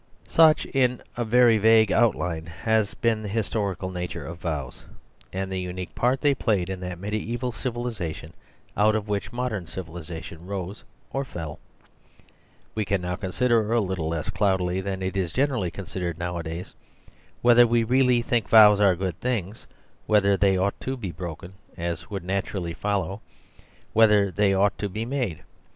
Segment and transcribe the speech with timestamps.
[0.27, 4.83] Such, in very vague outline, has been the historical nature of vows;
[5.31, 7.51] and the unique part The Story of the Vow 95 they played in that mediaeval
[7.51, 8.33] civilisation
[8.75, 10.83] out of which modern civilisation rose—
[11.13, 11.59] or fell.
[12.73, 16.73] We can now consider, a little less cloudily than it is generally considered nowadays,
[17.43, 19.67] whether we really think vows are good things;
[20.07, 23.21] whether they ought to be broken; and (as would nat urally follow)
[23.93, 25.43] whether they ought to be made.